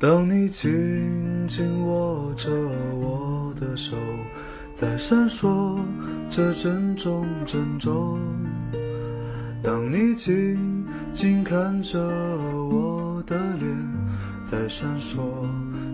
[0.00, 2.48] 当你紧紧握着
[2.94, 3.96] 我的手，
[4.72, 5.76] 在闪烁
[6.30, 8.16] 着珍重珍重。
[9.60, 13.92] 当你静静看着我的脸，
[14.44, 15.18] 在闪烁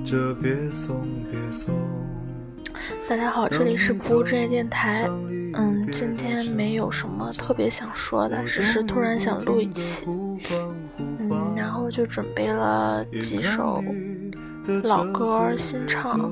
[0.04, 1.00] 着别送
[1.30, 1.74] 别送。
[3.08, 5.08] 大家好，这里是不务正业电台。
[5.54, 10.06] 嗯，今天没有什么特别想说的，只是突然想录一期。
[11.94, 13.80] 就准备了几首
[14.82, 16.28] 老歌新唱，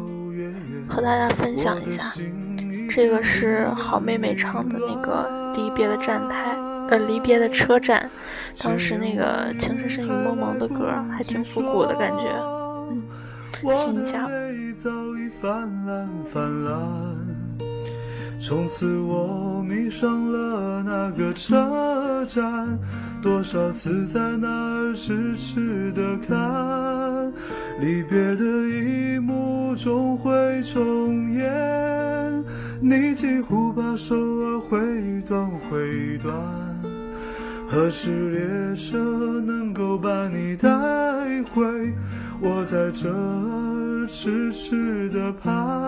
[0.89, 2.03] 和大家分享一下。
[2.91, 6.57] 这个是好妹妹唱的那个《离别的站台》，
[6.89, 8.11] 呃，《离别的车站》。
[8.65, 12.25] 当时那个情深深雨蒙蒙的歌，还挺复古的感觉。
[12.91, 13.05] 嗯，
[13.63, 14.29] 听一下。
[18.45, 22.77] 从此我迷上了那个车站，
[23.23, 27.33] 多少次在那儿痴痴的看，
[27.81, 32.45] 离别的一幕总会重演，
[32.81, 34.77] 你几乎把手儿挥
[35.23, 36.35] 断挥断，
[37.71, 38.99] 何时列车
[39.41, 40.69] 能够把你带
[41.55, 41.63] 回？
[42.41, 45.82] 我在这儿痴痴的盼。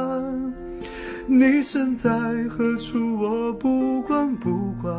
[1.37, 2.11] 你身在
[2.49, 3.19] 何处？
[3.19, 4.95] 我不管不管，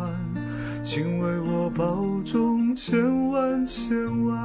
[0.83, 4.35] 请为我保重，千万千万。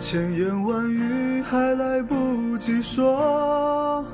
[0.00, 4.04] 千言万语还来不及说，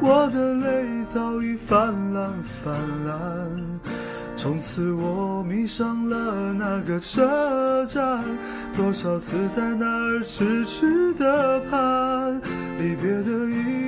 [0.00, 2.72] 我的泪早已泛滥泛
[3.04, 3.16] 滥。
[4.36, 8.24] 从此我迷上了那个车站，
[8.74, 12.40] 多少次在那儿痴痴的盼，
[12.78, 13.79] 离别的一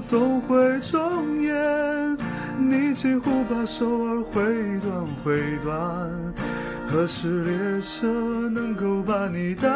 [0.00, 2.18] 总会重演，
[2.58, 4.42] 你几乎把手儿挥
[4.80, 6.10] 断挥断，
[6.90, 8.06] 何时列车
[8.48, 9.68] 能够把你带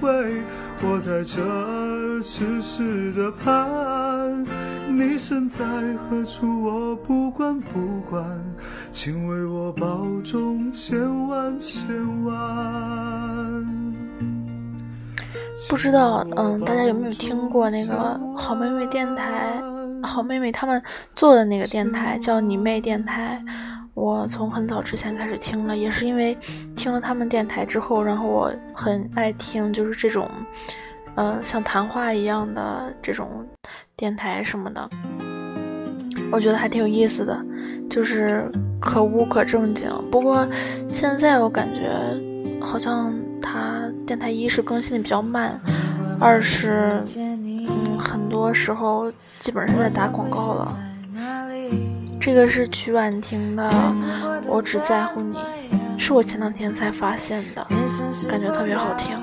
[0.00, 0.42] 回？
[0.80, 4.44] 我在这儿痴痴的盼。
[4.90, 5.64] 你身在
[6.08, 6.62] 何处？
[6.62, 8.24] 我不管不管，
[8.90, 11.84] 请为我保重，千万千
[12.24, 13.37] 万。
[15.68, 19.60] 不知道，嗯，大家有没有听过那个好妹妹电台？
[20.02, 20.82] 好妹妹他们
[21.16, 23.42] 做的那个电台叫你妹电台。
[23.94, 26.36] 我从很早之前开始听了，也是因为
[26.76, 30.28] 听了他们电台之后，然后我很爱听，就是这种，
[31.16, 33.28] 呃，像谈话一样的这种。
[33.96, 34.88] 电台什么的，
[36.30, 37.36] 我觉得还挺有意思的，
[37.90, 38.48] 就是
[38.80, 39.90] 可污可正经。
[40.08, 40.46] 不过
[40.88, 41.90] 现在我感觉
[42.60, 45.60] 好像他电台一是更新的比较慢，
[46.20, 50.76] 二是嗯很多时候基本上在打广告了。
[52.20, 53.62] 这个是曲婉婷的
[54.46, 55.34] 《我只在乎你》，
[55.98, 57.66] 是我前两天才发现的，
[58.28, 59.16] 感觉特别好听。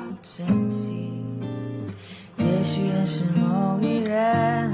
[2.37, 4.71] 也许认识某一人，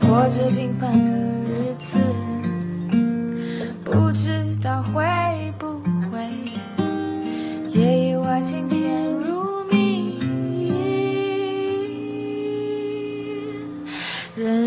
[0.00, 1.98] 过着平凡的日子，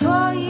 [0.00, 0.49] 所以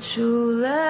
[0.00, 0.89] 除了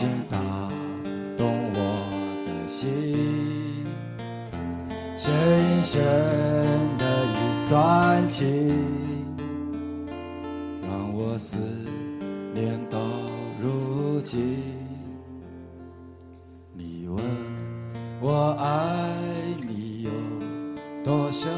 [0.00, 0.38] 已经打
[1.36, 1.78] 动我
[2.46, 3.84] 的心。
[5.14, 5.30] 深
[5.84, 6.02] 深
[6.96, 8.74] 的一段情，
[10.80, 11.58] 让我思
[12.54, 12.98] 念到
[13.60, 14.62] 如今。
[16.72, 17.22] 你问
[18.22, 19.14] 我爱
[19.68, 20.10] 你有
[21.04, 21.52] 多深，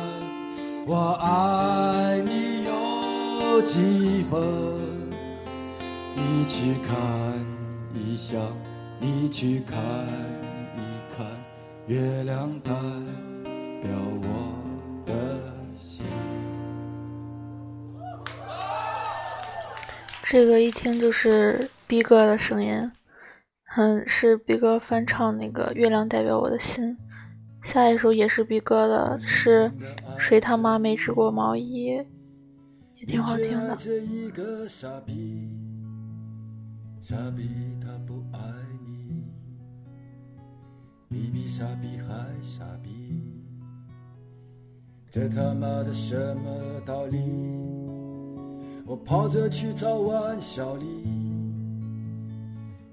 [0.85, 4.43] 我爱你有几分？
[6.17, 6.97] 你去看
[8.17, 8.41] 想，
[9.01, 10.81] 你去看一
[11.17, 11.27] 看，
[11.87, 12.73] 月亮代
[13.83, 13.91] 表
[14.23, 14.55] 我
[15.07, 15.15] 的
[15.75, 16.05] 心。
[20.23, 22.91] 这个一听就是逼哥的声音，
[23.77, 26.97] 嗯，是逼哥翻唱那个《月亮代表我的心》。
[27.67, 29.71] 下一首也是逼哥的，是
[30.19, 31.85] 谁他妈没织过毛衣，
[32.95, 33.77] 也挺好听的。
[37.03, 37.49] 傻逼，
[37.81, 38.39] 他不爱
[38.87, 39.25] 你，
[41.09, 43.21] 你比傻逼还傻逼，
[45.11, 47.19] 这他妈的什么道理？
[48.87, 50.87] 我跑着去找万小丽，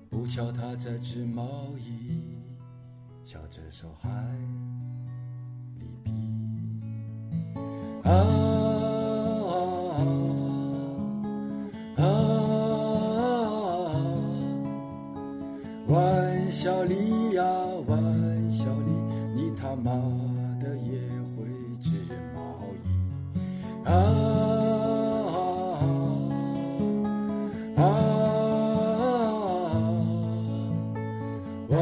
[0.10, 1.44] 不巧他在织毛
[1.78, 2.20] 衣，
[3.24, 4.10] 笑着说还
[5.78, 6.12] 离别。
[8.10, 8.39] 啊
[19.70, 19.92] 他妈
[20.60, 21.00] 的也
[21.38, 21.46] 会
[21.80, 22.02] 织
[22.34, 22.42] 毛
[22.74, 22.90] 衣
[23.86, 23.94] 啊
[25.30, 25.38] 啊
[27.78, 27.80] 啊！
[31.68, 31.78] 玩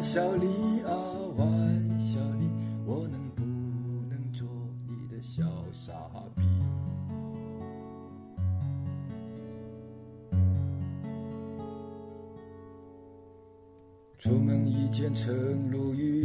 [0.00, 0.46] 笑里
[0.86, 0.96] 啊，
[1.36, 1.46] 玩
[2.00, 2.48] 笑里，
[2.86, 3.42] 我能不
[4.08, 4.48] 能做
[4.88, 5.92] 你的小傻
[6.34, 6.42] 逼？
[14.18, 16.15] 出门一见陈如玉，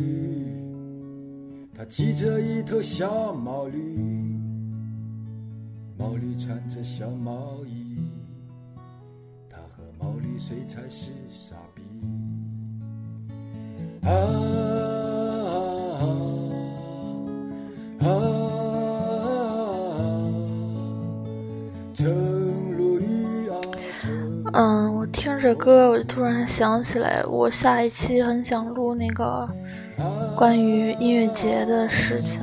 [1.81, 4.38] 他骑着一头小毛驴，
[5.97, 7.97] 毛驴穿着小毛衣，
[9.50, 11.81] 他和毛驴谁才是傻逼？
[14.03, 14.11] 啊
[15.97, 16.05] 啊
[18.01, 18.05] 啊！
[21.95, 22.07] 陈
[22.73, 23.57] 如玉啊，
[24.00, 29.50] 陈嗯，我听着歌，我就突然想起来，我下一期很想录那个
[30.36, 32.41] 关于音乐节的事情，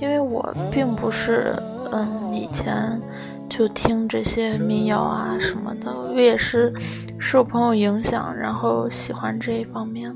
[0.00, 1.56] 因为我并不是
[1.90, 3.00] 嗯以前
[3.48, 6.72] 就听这些民谣啊什么的，我也是
[7.18, 10.14] 受朋友影响，然后喜欢这一方面，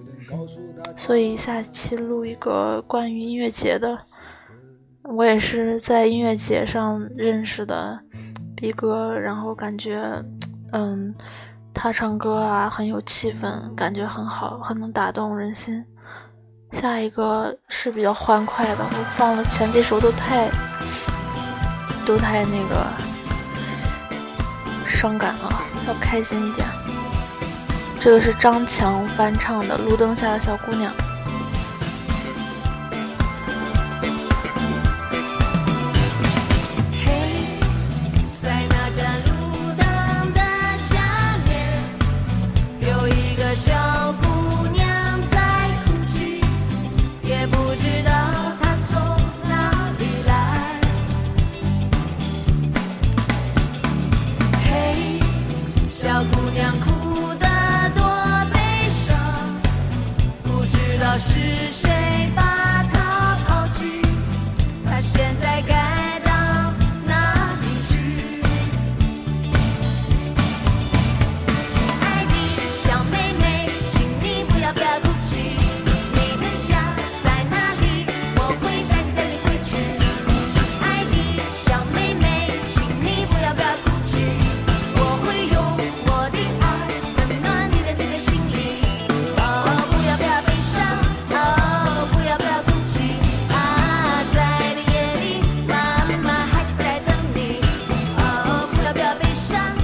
[0.97, 3.99] 所以下期录一个关于音乐节的。
[5.09, 7.97] 我也是在音乐节上认识的
[8.57, 10.02] 逼哥，然后感觉，
[10.73, 11.14] 嗯，
[11.73, 15.85] 他唱歌啊很有气氛，感觉很好，很能打动人心。
[16.73, 20.49] 下一个是比较欢快的我放了前几首都太
[22.04, 22.87] 都太那个
[24.87, 26.66] 伤感了要开心一点。
[28.00, 30.92] 这个是张强翻唱的路灯下的小姑娘。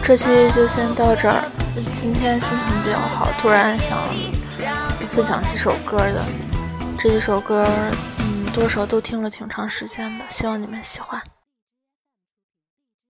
[0.05, 1.45] 这期就先到这儿
[1.93, 3.97] 今天心情比较好突然想
[5.11, 6.21] 分享几首歌的。
[6.99, 7.65] 这几首歌
[8.19, 11.32] 嗯多少都听了挺长时间的希望你们喜欢。